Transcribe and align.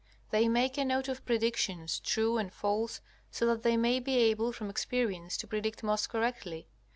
They 0.31 0.47
make 0.49 0.79
a 0.79 0.83
note 0.83 1.07
of 1.09 1.23
predictions, 1.27 1.99
true 1.99 2.39
and 2.39 2.51
false, 2.51 3.01
so 3.29 3.45
that 3.45 3.61
they 3.61 3.77
may 3.77 3.99
be 3.99 4.17
able 4.17 4.51
from 4.51 4.67
experience 4.71 5.37
to 5.37 5.47
predict 5.47 5.83
most 5.83 6.09
correctly. 6.09 6.67